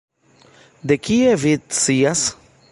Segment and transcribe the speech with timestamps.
[0.87, 1.53] De kie vi
[1.83, 2.21] scias?